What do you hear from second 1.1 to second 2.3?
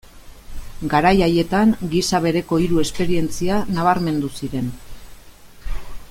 haietan gisa